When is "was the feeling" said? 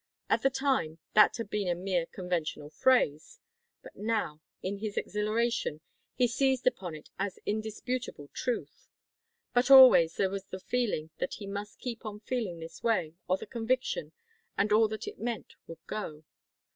10.31-11.11